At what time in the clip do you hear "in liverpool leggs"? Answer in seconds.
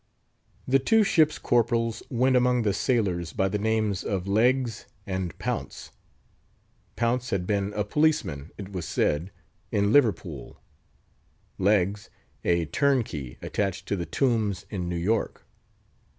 9.71-12.09